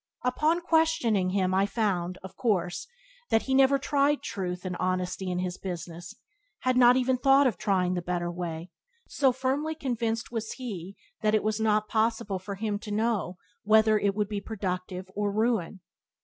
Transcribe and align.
Upon 0.23 0.61
questioning 0.61 1.29
him 1.29 1.53
I 1.53 1.67
found, 1.67 2.17
of 2.23 2.35
course, 2.35 2.87
that 3.29 3.43
he 3.43 3.51
had 3.51 3.57
never 3.57 3.77
tried 3.77 4.23
truth 4.23 4.65
and 4.65 4.75
honesty 4.77 5.29
in 5.29 5.37
his 5.37 5.59
business, 5.59 6.15
had 6.61 6.75
not 6.75 6.97
even 6.97 7.17
thought 7.19 7.45
of 7.45 7.55
trying 7.59 7.93
the 7.93 8.01
better 8.01 8.31
way, 8.31 8.71
so 9.07 9.31
firmly 9.31 9.75
convinced 9.75 10.31
was 10.31 10.53
he 10.53 10.97
that 11.21 11.35
it 11.35 11.43
was 11.43 11.59
not 11.59 11.87
possible 11.87 12.39
for 12.39 12.55
him 12.55 12.79
to 12.79 12.89
know 12.89 13.37
whether 13.61 13.95
or 13.97 13.99
not 13.99 14.05
it 14.07 14.15
would 14.15 14.27
be 14.27 14.41
productive 14.41 15.07
or 15.13 15.31
ruin. 15.31 15.81